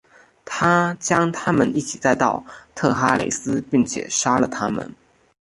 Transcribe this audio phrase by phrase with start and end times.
[0.43, 4.95] 他将他们一起带到特哈雷斯并且杀了他们。